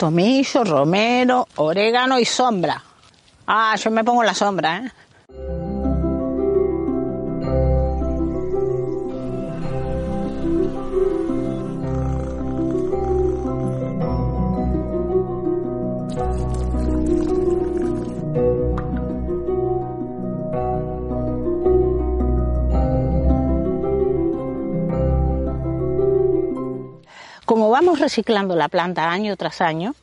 Tomillo, 0.00 0.64
romero, 0.64 1.46
orégano 1.56 2.18
y 2.18 2.24
sombra. 2.24 2.82
Ah, 3.46 3.76
yo 3.76 3.90
me 3.90 4.02
pongo 4.02 4.22
la 4.22 4.32
sombra, 4.32 4.78
¿eh? 4.78 4.92
Como 27.50 27.68
vamos 27.68 27.98
reciclando 27.98 28.54
la 28.54 28.68
planta 28.68 29.10
año 29.10 29.36
tras 29.36 29.60
año, 29.60 29.96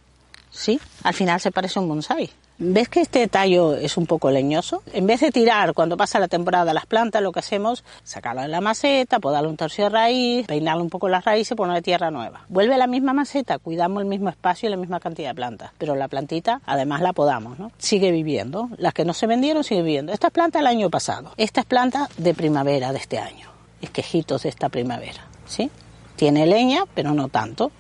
sí, 0.52 0.82
al 1.04 1.14
final 1.14 1.40
se 1.40 1.50
parece 1.50 1.80
un 1.80 1.88
bonsai. 1.88 2.30
¿Ves 2.58 2.90
que 2.90 3.00
este 3.00 3.26
tallo 3.30 3.74
es 3.74 3.96
un 3.96 4.06
poco 4.06 4.30
leñoso? 4.30 4.84
En 4.92 5.08
vez 5.08 5.22
de 5.22 5.32
tirar 5.32 5.74
cuando 5.74 5.96
pasa 5.96 6.20
la 6.20 6.28
temporada 6.28 6.74
las 6.74 6.86
plantas, 6.86 7.22
lo 7.22 7.32
que 7.32 7.40
hacemos 7.40 7.86
es 8.04 8.12
sacarla 8.12 8.42
de 8.42 8.48
la 8.50 8.60
maceta, 8.60 9.22
podarle 9.22 9.48
un 9.48 9.56
tercio 9.56 9.86
de 9.86 9.92
raíz, 9.92 10.46
peinarle 10.46 10.84
un 10.84 10.90
poco 10.90 11.08
las 11.08 11.24
raíces 11.24 11.54
y 11.54 11.56
ponerle 11.56 11.82
tierra 11.82 12.12
nueva. 12.12 12.42
Vuelve 12.50 12.74
a 12.74 12.78
la 12.78 12.88
misma 12.88 13.14
maceta, 13.14 13.60
cuidamos 13.60 14.02
el 14.02 14.10
mismo 14.10 14.28
espacio 14.28 14.68
y 14.68 14.72
la 14.72 14.78
misma 14.78 15.00
cantidad 15.00 15.30
de 15.30 15.36
plantas, 15.36 15.72
pero 15.78 15.96
la 15.96 16.10
plantita 16.10 16.60
además 16.66 17.00
la 17.00 17.14
podamos, 17.14 17.58
¿no? 17.60 17.72
Sigue 17.78 18.12
viviendo. 18.12 18.68
Las 18.76 18.94
que 18.94 19.06
no 19.06 19.14
se 19.14 19.26
vendieron 19.26 19.64
siguen 19.64 19.86
viviendo. 19.86 20.12
Esta 20.12 20.28
es 20.28 20.34
planta 20.34 20.60
del 20.60 20.68
año 20.68 20.90
pasado. 20.90 21.32
Esta 21.38 21.62
es 21.62 21.66
planta 21.66 22.10
de 22.18 22.34
primavera 22.34 22.92
de 22.92 22.98
este 22.98 23.20
año. 23.20 23.48
Esquejitos 23.82 24.44
de 24.44 24.50
esta 24.50 24.68
primavera, 24.68 25.26
¿sí? 25.46 25.72
Tiene 26.18 26.46
leña, 26.46 26.84
pero 26.94 27.14
no 27.14 27.30
tanto. 27.30 27.72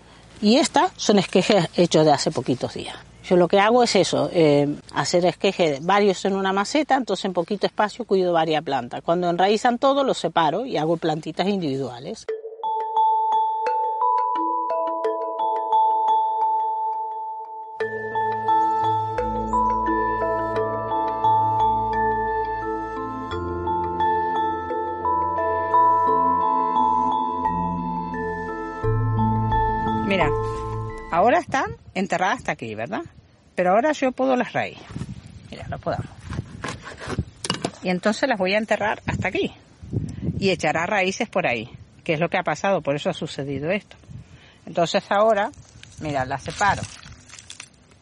Y 0.41 0.55
estas 0.55 0.91
son 0.95 1.19
esquejes 1.19 1.67
hechos 1.75 2.05
de 2.05 2.13
hace 2.13 2.31
poquitos 2.31 2.75
días. 2.75 2.95
Yo 3.27 3.35
lo 3.35 3.49
que 3.49 3.59
hago 3.59 3.83
es 3.83 3.93
eso, 3.97 4.29
eh, 4.31 4.73
hacer 4.93 5.25
esquejes 5.25 5.85
varios 5.85 6.23
en 6.23 6.33
una 6.33 6.53
maceta, 6.53 6.95
entonces 6.95 7.25
en 7.25 7.33
poquito 7.33 7.67
espacio 7.67 8.05
cuido 8.05 8.31
varias 8.31 8.63
plantas. 8.63 9.01
Cuando 9.01 9.29
enraizan 9.29 9.79
todo, 9.79 10.05
los 10.05 10.17
separo 10.17 10.65
y 10.65 10.77
hago 10.77 10.95
plantitas 10.95 11.45
individuales. 11.45 12.25
Ahora 31.17 31.39
están 31.39 31.75
enterradas 31.93 32.37
hasta 32.37 32.51
aquí, 32.53 32.75
¿verdad? 32.75 33.01
Pero 33.55 33.71
ahora 33.71 33.91
yo 33.91 34.11
puedo 34.11 34.35
las 34.35 34.53
raíces. 34.53 34.85
Mira, 35.49 35.67
lo 35.67 35.79
podamos. 35.79 36.07
Y 37.83 37.89
entonces 37.89 38.29
las 38.29 38.37
voy 38.37 38.53
a 38.53 38.57
enterrar 38.57 39.01
hasta 39.07 39.27
aquí. 39.27 39.51
Y 40.39 40.51
echará 40.51 40.85
raíces 40.85 41.27
por 41.29 41.47
ahí, 41.47 41.69
que 42.03 42.13
es 42.13 42.19
lo 42.19 42.29
que 42.29 42.37
ha 42.37 42.43
pasado, 42.43 42.81
por 42.81 42.95
eso 42.95 43.09
ha 43.09 43.13
sucedido 43.13 43.71
esto. 43.71 43.97
Entonces 44.65 45.03
ahora, 45.09 45.51
mira, 46.01 46.25
las 46.25 46.43
separo. 46.43 46.83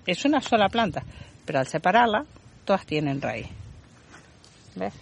Es 0.06 0.26
una 0.26 0.42
sola 0.42 0.70
planta, 0.70 1.04
pero 1.46 1.60
al 1.60 1.68
separarla, 1.68 2.26
todas 2.66 2.86
tienen 2.86 3.22
raíz. 3.22 3.48
¿Ves? 4.76 4.94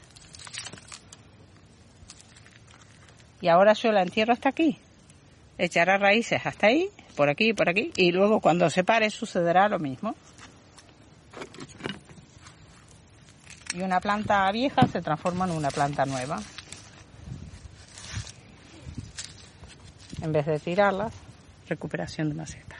Y 3.42 3.48
ahora 3.48 3.74
yo 3.74 3.92
la 3.92 4.04
entierro 4.04 4.34
hasta 4.34 4.50
aquí 4.50 4.80
echará 5.58 5.98
raíces 5.98 6.46
hasta 6.46 6.68
ahí, 6.68 6.90
por 7.16 7.30
aquí 7.30 7.50
y 7.50 7.54
por 7.54 7.70
aquí, 7.70 7.92
y 7.96 8.12
luego 8.12 8.40
cuando 8.40 8.70
se 8.70 8.84
pare 8.84 9.10
sucederá 9.10 9.70
lo 9.70 9.80
mismo. 9.80 10.16
Y 13.74 13.82
una 13.82 14.00
planta 14.00 14.52
vieja 14.52 14.88
se 14.88 15.02
transforma 15.02 15.46
en 15.46 15.52
una 15.52 15.70
planta 15.70 16.06
nueva. 16.06 16.40
En 20.22 20.32
vez 20.32 20.46
de 20.46 20.60
tirarlas, 20.60 21.12
recuperación 21.68 22.30
de 22.30 22.36
maceta. 22.36 22.76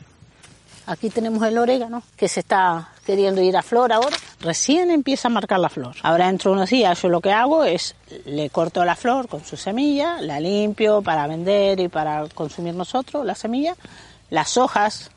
Aquí 0.86 1.10
tenemos 1.10 1.42
el 1.48 1.58
orégano 1.58 2.04
que 2.18 2.28
se 2.28 2.42
está 2.42 2.90
queriendo 3.06 3.42
ir 3.42 3.56
a 3.56 3.62
flor 3.62 3.94
ahora. 3.94 4.18
Recién 4.42 4.92
empieza 4.92 5.30
a 5.30 5.32
marcar 5.32 5.60
la 5.60 5.70
flor. 5.70 5.96
Ahora 6.04 6.28
dentro 6.28 6.52
de 6.52 6.58
unos 6.58 6.70
días 6.70 7.02
yo 7.02 7.08
lo 7.08 7.22
que 7.22 7.32
hago 7.32 7.64
es 7.64 7.96
le 8.26 8.50
corto 8.50 8.84
la 8.84 8.96
flor 8.96 9.30
con 9.30 9.46
su 9.46 9.56
semilla, 9.56 10.22
la 10.22 10.42
limpio 10.42 11.02
para 11.02 11.26
vender 11.26 11.80
y 11.80 11.88
para 11.88 12.28
consumir 12.30 12.76
nosotros 12.76 13.26
la 13.26 13.34
semilla. 13.34 13.76
Las 14.34 14.58
hojas 14.58 15.12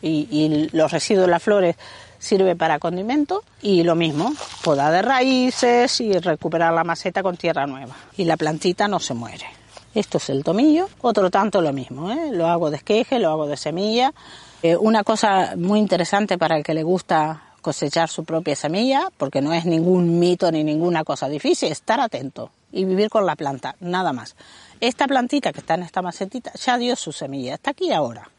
y, 0.00 0.68
los 0.70 0.92
residuos 0.92 1.26
de 1.26 1.30
las 1.32 1.42
flores 1.42 1.74
sirve 2.20 2.54
para 2.54 2.78
condimento 2.78 3.42
y 3.60 3.82
lo 3.82 3.96
mismo, 3.96 4.32
poda 4.62 4.92
de 4.92 5.02
raíces 5.02 6.00
y 6.00 6.12
recuperar 6.12 6.72
la 6.72 6.84
maceta 6.84 7.20
con 7.20 7.36
tierra 7.36 7.66
nueva. 7.66 7.96
Y 8.16 8.26
la 8.26 8.36
plantita 8.36 8.86
no 8.86 9.00
se 9.00 9.12
muere. 9.12 9.44
Esto 9.92 10.18
es 10.18 10.30
el 10.30 10.44
tomillo, 10.44 10.88
otro 11.00 11.32
tanto 11.32 11.60
lo 11.60 11.72
mismo, 11.72 12.12
¿eh? 12.12 12.30
lo 12.30 12.46
hago 12.46 12.70
de 12.70 12.76
esqueje, 12.76 13.18
lo 13.18 13.30
hago 13.30 13.48
de 13.48 13.56
semilla. 13.56 14.14
Eh, 14.62 14.76
una 14.76 15.02
cosa 15.02 15.54
muy 15.56 15.80
interesante 15.80 16.38
para 16.38 16.56
el 16.56 16.62
que 16.62 16.74
le 16.74 16.84
gusta 16.84 17.42
cosechar 17.62 18.08
su 18.08 18.24
propia 18.24 18.54
semilla, 18.54 19.08
porque 19.16 19.40
no 19.40 19.52
es 19.52 19.64
ningún 19.64 20.20
mito 20.20 20.52
ni 20.52 20.62
ninguna 20.62 21.02
cosa 21.02 21.28
difícil, 21.28 21.72
estar 21.72 21.98
atento 21.98 22.52
y 22.70 22.84
vivir 22.84 23.10
con 23.10 23.26
la 23.26 23.34
planta, 23.34 23.74
nada 23.80 24.12
más. 24.12 24.36
Esta 24.78 25.08
plantita 25.08 25.52
que 25.52 25.58
está 25.58 25.74
en 25.74 25.82
esta 25.82 26.02
macetita 26.02 26.52
ya 26.52 26.78
dio 26.78 26.94
su 26.94 27.10
semilla, 27.10 27.54
está 27.54 27.72
aquí 27.72 27.90
ahora. 27.92 28.30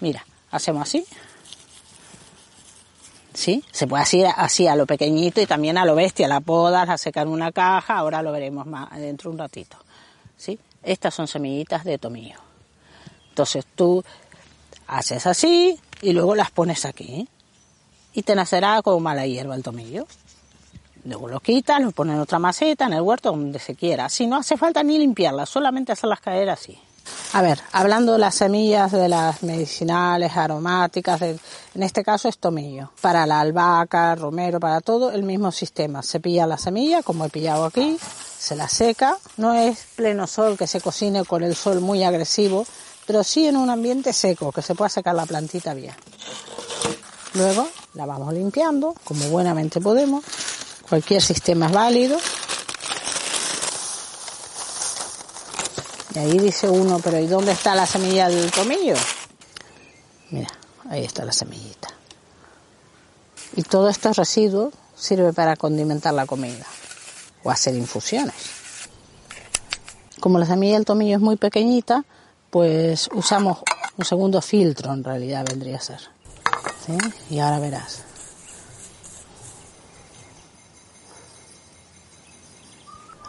Mira, 0.00 0.24
hacemos 0.50 0.82
así. 0.82 1.04
¿Sí? 3.34 3.64
Se 3.70 3.86
puede 3.86 4.02
hacer 4.02 4.26
así 4.36 4.66
a 4.66 4.74
lo 4.74 4.86
pequeñito 4.86 5.40
y 5.40 5.46
también 5.46 5.78
a 5.78 5.84
lo 5.84 5.94
bestia, 5.94 6.26
la 6.26 6.40
podas, 6.40 6.88
la 6.88 6.98
secar 6.98 7.26
en 7.26 7.32
una 7.32 7.52
caja, 7.52 7.96
ahora 7.96 8.22
lo 8.22 8.32
veremos 8.32 8.66
más 8.66 8.90
dentro 8.96 9.30
de 9.30 9.34
un 9.34 9.38
ratito. 9.38 9.76
¿Sí? 10.36 10.58
Estas 10.82 11.14
son 11.14 11.28
semillitas 11.28 11.84
de 11.84 11.98
tomillo. 11.98 12.38
Entonces 13.28 13.64
tú 13.76 14.04
haces 14.88 15.26
así 15.26 15.78
y 16.02 16.12
luego 16.12 16.34
las 16.34 16.50
pones 16.50 16.84
aquí. 16.84 17.28
Y 18.12 18.22
te 18.22 18.34
nacerá 18.34 18.82
como 18.82 18.98
mala 18.98 19.26
hierba 19.26 19.54
el 19.54 19.62
tomillo. 19.62 20.06
Luego 21.04 21.28
lo 21.28 21.40
quitas, 21.40 21.80
lo 21.80 21.92
pones 21.92 22.16
en 22.16 22.20
otra 22.20 22.38
maceta, 22.38 22.86
en 22.86 22.94
el 22.94 23.02
huerto, 23.02 23.30
donde 23.30 23.58
se 23.58 23.76
quiera. 23.76 24.08
Si 24.08 24.26
no 24.26 24.36
hace 24.36 24.56
falta 24.56 24.82
ni 24.82 24.98
limpiarlas, 24.98 25.48
solamente 25.48 25.92
hacerlas 25.92 26.20
caer 26.20 26.50
así. 26.50 26.78
A 27.34 27.42
ver, 27.42 27.60
hablando 27.72 28.12
de 28.12 28.18
las 28.18 28.36
semillas 28.36 28.90
de 28.90 29.06
las 29.06 29.42
medicinales, 29.42 30.34
aromáticas, 30.34 31.20
de, 31.20 31.38
en 31.74 31.82
este 31.82 32.02
caso 32.02 32.28
es 32.28 32.38
tomillo. 32.38 32.90
Para 33.02 33.26
la 33.26 33.40
albahaca, 33.40 34.14
romero, 34.14 34.58
para 34.58 34.80
todo, 34.80 35.10
el 35.10 35.22
mismo 35.22 35.52
sistema. 35.52 36.02
Se 36.02 36.20
pilla 36.20 36.46
la 36.46 36.56
semilla, 36.56 37.02
como 37.02 37.26
he 37.26 37.28
pillado 37.28 37.66
aquí, 37.66 37.98
se 38.38 38.56
la 38.56 38.66
seca. 38.68 39.18
No 39.36 39.52
es 39.52 39.78
pleno 39.94 40.26
sol 40.26 40.56
que 40.56 40.66
se 40.66 40.80
cocine 40.80 41.24
con 41.24 41.42
el 41.42 41.54
sol 41.54 41.80
muy 41.80 42.02
agresivo, 42.02 42.66
pero 43.06 43.22
sí 43.22 43.46
en 43.46 43.58
un 43.58 43.68
ambiente 43.68 44.14
seco, 44.14 44.50
que 44.50 44.62
se 44.62 44.74
pueda 44.74 44.88
secar 44.88 45.14
la 45.14 45.26
plantita 45.26 45.74
bien. 45.74 45.94
Luego 47.34 47.68
la 47.92 48.06
vamos 48.06 48.32
limpiando, 48.32 48.94
como 49.04 49.28
buenamente 49.28 49.82
podemos. 49.82 50.24
Cualquier 50.88 51.20
sistema 51.20 51.66
es 51.66 51.72
válido. 51.72 52.18
Ahí 56.18 56.36
dice 56.36 56.68
uno, 56.68 56.98
pero 56.98 57.20
¿y 57.20 57.28
dónde 57.28 57.52
está 57.52 57.76
la 57.76 57.86
semilla 57.86 58.28
del 58.28 58.50
tomillo? 58.50 58.96
Mira, 60.30 60.48
ahí 60.90 61.04
está 61.04 61.24
la 61.24 61.32
semillita. 61.32 61.90
Y 63.54 63.62
todo 63.62 63.88
estos 63.88 64.16
residuos 64.16 64.74
sirve 64.96 65.32
para 65.32 65.54
condimentar 65.54 66.12
la 66.14 66.26
comida 66.26 66.66
o 67.44 67.52
hacer 67.52 67.76
infusiones. 67.76 68.34
Como 70.18 70.40
la 70.40 70.46
semilla 70.46 70.74
del 70.74 70.84
tomillo 70.84 71.14
es 71.14 71.22
muy 71.22 71.36
pequeñita, 71.36 72.04
pues 72.50 73.08
usamos 73.12 73.58
un 73.96 74.04
segundo 74.04 74.42
filtro 74.42 74.92
en 74.92 75.04
realidad 75.04 75.46
vendría 75.48 75.76
a 75.76 75.80
ser. 75.80 76.00
Y 77.30 77.38
ahora 77.38 77.60
verás. 77.60 78.02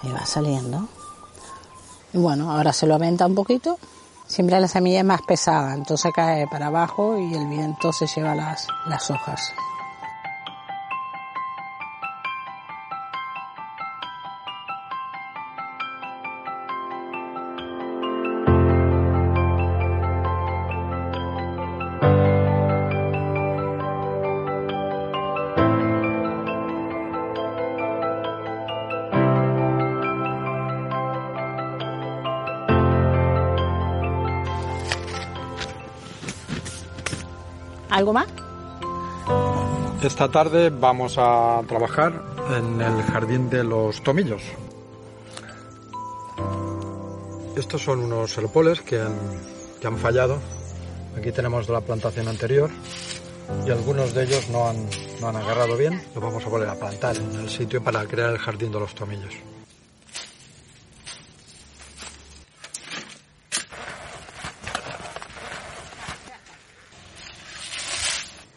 Ahí 0.02 0.12
va 0.12 0.26
saliendo. 0.26 0.90
Y 2.14 2.18
bueno, 2.18 2.52
ahora 2.52 2.74
se 2.74 2.88
lo 2.88 2.96
aventa 2.96 3.26
un 3.26 3.36
poquito. 3.36 3.78
Siempre 4.28 4.60
la 4.60 4.68
semilla 4.68 5.00
es 5.00 5.06
más 5.06 5.22
pesada, 5.24 5.74
entonces 5.74 6.12
cae 6.14 6.48
para 6.48 6.68
abajo 6.68 7.18
y 7.18 7.34
el 7.34 7.48
viento 7.48 7.92
se 7.92 8.06
lleva 8.06 8.36
las, 8.36 8.68
las 8.86 9.10
hojas. 9.10 9.42
¿Algo 37.90 38.14
más? 38.14 38.28
Esta 40.04 40.30
tarde 40.30 40.70
vamos 40.70 41.16
a 41.18 41.62
trabajar 41.68 42.24
en 42.56 42.82
el 42.82 43.04
jardín 43.04 43.50
de 43.50 43.64
los 43.64 44.02
tomillos. 44.02 44.42
Estos 47.56 47.84
son 47.84 48.00
unos 48.00 48.32
serpoles 48.32 48.82
que 48.82 49.02
han, 49.02 49.16
que 49.82 49.88
han 49.88 49.98
fallado. 49.98 50.40
Aquí 51.18 51.32
tenemos 51.32 51.68
la 51.68 51.82
plantación 51.82 52.30
anterior 52.30 52.70
y 53.66 53.72
algunos 53.72 54.14
de 54.14 54.24
ellos 54.24 54.48
no 54.50 54.70
han, 54.70 54.88
no 55.20 55.28
han 55.28 55.36
agarrado 55.36 55.76
bien. 55.76 56.02
Los 56.16 56.24
vamos 56.24 56.46
a 56.46 56.50
volver 56.50 56.70
a 56.70 56.76
plantar 56.76 57.18
en 57.18 57.36
el 57.36 57.50
sitio 57.50 57.84
para 57.84 58.06
crear 58.06 58.30
el 58.30 58.38
jardín 58.38 58.72
de 58.72 58.80
los 58.80 58.96
tomillos. 58.96 59.34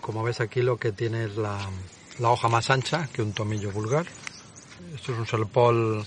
Como 0.03 0.25
ves 0.25 0.41
aquí 0.41 0.63
lo 0.63 0.77
que 0.77 0.91
tiene 0.91 1.25
es 1.27 1.37
la, 1.37 1.57
hoja 2.21 2.49
más 2.49 2.71
ancha 2.71 3.09
que 3.13 3.23
un 3.23 3.33
tomillo 3.33 3.71
vulgar. 3.71 4.05
Esto 4.97 5.13
es 5.13 5.19
un 5.19 5.27
serpol 5.29 6.05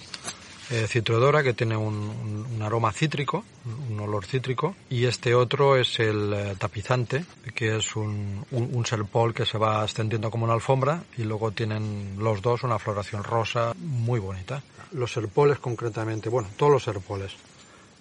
eh, 0.69 0.86
citrodora 0.86 1.42
que 1.42 1.53
tiene 1.53 1.77
un, 1.77 2.59
aroma 2.62 2.92
cítrico, 2.92 3.45
un 3.89 3.97
olor 4.01 4.25
cítrico, 4.25 4.75
y 4.89 5.06
este 5.06 5.33
otro 5.33 5.77
es 5.77 5.97
el 6.01 6.33
eh, 6.33 6.56
tapizante, 6.59 7.24
que 7.56 7.77
es 7.77 7.95
un, 7.95 8.45
un, 8.51 8.86
serpol 8.86 9.33
que 9.33 9.45
se 9.45 9.57
va 9.57 9.81
extendiendo 9.83 10.30
como 10.30 10.44
una 10.44 10.56
alfombra 10.56 11.01
y 11.18 11.24
luego 11.24 11.51
tienen 11.51 12.18
los 12.19 12.41
dos 12.41 12.63
una 12.63 12.77
floración 12.77 13.24
rosa 13.24 13.74
muy 13.77 14.19
bonita. 14.19 14.62
Los 14.91 15.13
serpoles 15.13 15.59
concretamente, 15.59 16.27
bueno, 16.27 16.50
todos 16.57 16.74
los 16.74 16.83
serpoles, 16.83 17.31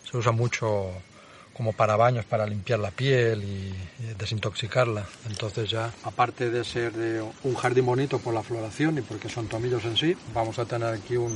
se 0.02 0.16
usa 0.16 0.32
mucho 0.32 0.90
como 1.54 1.72
para 1.72 1.96
baños, 1.96 2.24
para 2.24 2.46
limpiar 2.46 2.80
la 2.80 2.90
piel 2.90 3.42
y, 3.42 3.74
desintoxicarla. 4.18 5.06
Entonces 5.28 5.70
ya, 5.70 5.90
aparte 6.04 6.50
de 6.50 6.64
ser 6.64 6.92
de 6.92 7.22
un 7.42 7.54
jardín 7.54 7.86
bonito 7.86 8.18
por 8.18 8.34
la 8.34 8.42
floración 8.42 8.98
y 8.98 9.02
porque 9.02 9.28
son 9.28 9.48
tomillos 9.48 9.84
en 9.84 9.96
sí, 9.96 10.16
vamos 10.34 10.58
a 10.58 10.66
tener 10.66 10.88
aquí 10.88 11.16
un, 11.16 11.34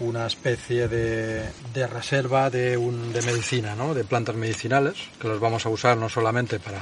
una 0.00 0.26
especie 0.26 0.88
de, 0.88 1.44
de 1.72 1.86
reserva 1.86 2.50
de, 2.50 2.76
un, 2.76 3.12
de 3.12 3.22
medicina, 3.22 3.74
¿no? 3.74 3.94
de 3.94 4.04
plantas 4.04 4.34
medicinales, 4.36 4.96
que 5.20 5.28
los 5.28 5.40
vamos 5.40 5.66
a 5.66 5.68
usar 5.68 5.96
no 5.96 6.08
solamente 6.08 6.58
para, 6.58 6.80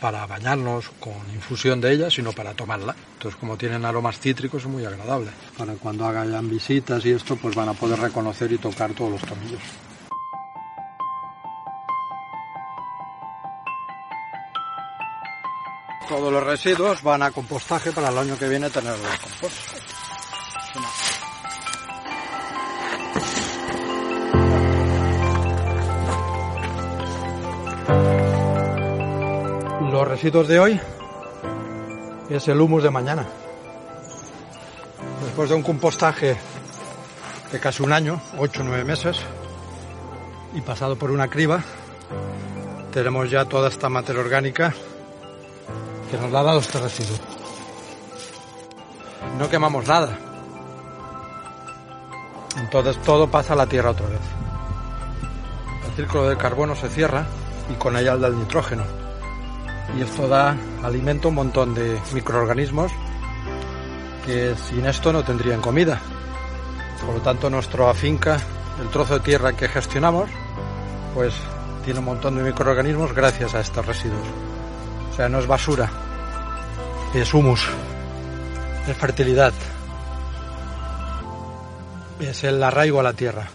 para 0.00 0.26
bañarnos 0.26 0.90
con 1.00 1.14
infusión 1.32 1.80
de 1.80 1.92
ellas, 1.92 2.14
sino 2.14 2.32
para 2.32 2.54
tomarla. 2.54 2.94
Entonces, 3.14 3.38
como 3.38 3.56
tienen 3.56 3.84
aromas 3.84 4.18
cítricos, 4.18 4.62
es 4.62 4.68
muy 4.68 4.84
agradable. 4.84 5.30
Para 5.56 5.74
cuando 5.74 6.06
hagan 6.06 6.50
visitas 6.50 7.04
y 7.06 7.12
esto, 7.12 7.36
pues 7.36 7.54
van 7.54 7.68
a 7.68 7.74
poder 7.74 8.00
reconocer 8.00 8.50
y 8.52 8.58
tocar 8.58 8.92
todos 8.94 9.12
los 9.12 9.22
tomillos. 9.22 9.62
Todos 16.08 16.32
los 16.32 16.44
residuos 16.44 17.02
van 17.02 17.22
a 17.22 17.30
compostaje 17.30 17.92
para 17.92 18.08
el 18.08 18.18
año 18.18 18.38
que 18.38 18.48
viene 18.48 18.68
tener 18.70 18.94
el 18.94 19.18
compost. 19.20 19.82
Los 29.90 30.08
residuos 30.08 30.48
de 30.48 30.58
hoy 30.58 30.80
es 32.30 32.48
el 32.48 32.60
humus 32.60 32.82
de 32.82 32.90
mañana. 32.90 33.26
Después 35.24 35.50
de 35.50 35.54
un 35.54 35.62
compostaje 35.62 36.36
de 37.52 37.60
casi 37.60 37.82
un 37.82 37.92
año, 37.92 38.20
8 38.38 38.60
o 38.60 38.64
9 38.64 38.84
meses, 38.84 39.18
y 40.54 40.60
pasado 40.60 40.96
por 40.96 41.10
una 41.10 41.28
criba, 41.28 41.62
tenemos 42.92 43.30
ya 43.30 43.44
toda 43.44 43.68
esta 43.68 43.88
materia 43.88 44.20
orgánica 44.20 44.74
que 46.12 46.18
nos 46.18 46.30
la 46.30 46.40
ha 46.40 46.42
dado 46.42 46.60
este 46.60 46.78
residuo. 46.78 47.16
No 49.38 49.48
quemamos 49.48 49.88
nada. 49.88 50.18
Entonces 52.58 53.00
todo 53.00 53.30
pasa 53.30 53.54
a 53.54 53.56
la 53.56 53.66
tierra 53.66 53.92
otra 53.92 54.08
vez. 54.08 54.20
El 55.88 55.96
círculo 55.96 56.28
del 56.28 56.36
carbono 56.36 56.76
se 56.76 56.90
cierra 56.90 57.24
y 57.70 57.76
con 57.76 57.96
ella 57.96 58.12
el 58.12 58.20
del 58.20 58.38
nitrógeno. 58.38 58.82
Y 59.96 60.02
esto 60.02 60.28
da 60.28 60.54
alimento 60.82 61.28
a 61.28 61.30
un 61.30 61.36
montón 61.36 61.74
de 61.74 61.98
microorganismos 62.12 62.92
que 64.26 64.54
sin 64.54 64.84
esto 64.84 65.14
no 65.14 65.24
tendrían 65.24 65.62
comida. 65.62 65.98
Por 67.06 67.14
lo 67.14 67.22
tanto, 67.22 67.48
nuestra 67.48 67.94
finca, 67.94 68.38
el 68.78 68.88
trozo 68.88 69.14
de 69.14 69.20
tierra 69.20 69.54
que 69.54 69.66
gestionamos, 69.66 70.28
pues 71.14 71.32
tiene 71.86 72.00
un 72.00 72.04
montón 72.04 72.36
de 72.36 72.42
microorganismos 72.42 73.14
gracias 73.14 73.54
a 73.54 73.60
estos 73.60 73.86
residuos. 73.86 74.28
O 75.10 75.16
sea, 75.16 75.30
no 75.30 75.38
es 75.38 75.46
basura, 75.46 75.90
es 77.14 77.34
humus, 77.34 77.68
es 78.88 78.96
fertilidad, 78.96 79.52
es 82.20 82.44
el 82.44 82.62
arraigo 82.62 83.00
a 83.00 83.02
la 83.02 83.12
tierra. 83.12 83.48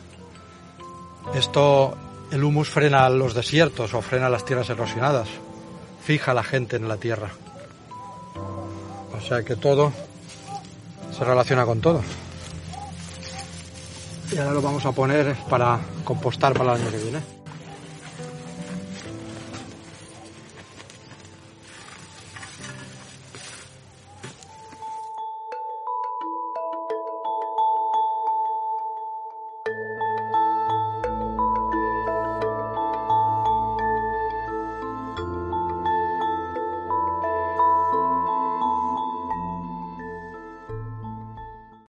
Esto, 1.34 1.98
el 2.32 2.44
humus 2.44 2.70
frena 2.70 3.10
los 3.10 3.34
desiertos 3.34 3.94
o 3.94 4.02
frena 4.02 4.30
las 4.30 4.46
tierras 4.46 4.70
erosionadas, 4.70 5.28
fija 6.04 6.32
a 6.32 6.36
la 6.36 6.44
gente 6.44 6.76
en 6.76 6.88
la 6.88 6.98
tierra. 6.98 7.32
O 8.36 9.22
sea 9.22 9.44
que 9.44 9.56
todo 9.56 9.92
se 11.18 11.24
relaciona 11.24 11.66
con 11.66 11.82
todo. 11.82 12.02
Y 14.32 14.38
ahora 14.38 14.52
lo 14.52 14.62
vamos 14.62 14.86
a 14.86 14.92
poner 14.92 15.36
para 15.50 15.80
compostar 16.04 16.54
para 16.54 16.76
el 16.76 16.82
año 16.82 16.92
que 16.92 16.98
viene. 16.98 17.37